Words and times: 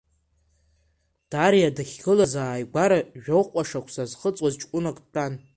Дариа 1.31 1.69
дахьгылаз 1.75 2.33
ааигәара 2.43 2.99
жәохәҟа 3.23 3.63
шықәса 3.69 4.03
зхыҵуаз 4.09 4.53
ҷкәынак 4.59 4.97
дтәан. 5.05 5.33